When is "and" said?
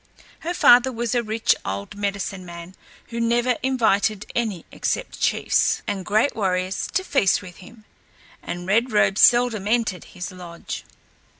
5.85-6.03, 8.41-8.65